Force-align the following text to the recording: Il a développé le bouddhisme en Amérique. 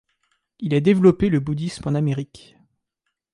Il 0.57 0.73
a 0.73 0.79
développé 0.79 1.29
le 1.29 1.39
bouddhisme 1.39 1.87
en 1.87 1.93
Amérique. 1.93 2.57